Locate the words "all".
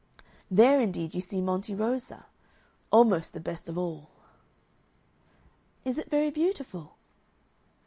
3.77-4.09